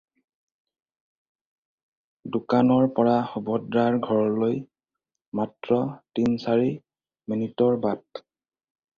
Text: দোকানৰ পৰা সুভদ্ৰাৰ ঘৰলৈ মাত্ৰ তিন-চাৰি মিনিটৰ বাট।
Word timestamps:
দোকানৰ 2.37 2.85
পৰা 2.99 3.13
সুভদ্ৰাৰ 3.33 3.97
ঘৰলৈ 4.07 4.57
মাত্ৰ 5.41 5.77
তিন-চাৰি 6.21 6.71
মিনিটৰ 7.35 7.77
বাট। 7.85 8.23